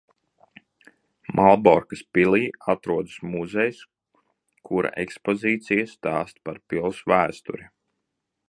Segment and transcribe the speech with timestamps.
[1.39, 2.39] Malborkas pilī
[2.75, 3.83] atrodas muzejs,
[4.71, 7.71] kura ekspozīcija stāsta par pils vēsturi.